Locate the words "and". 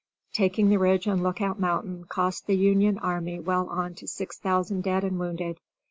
1.05-1.21, 5.03-5.19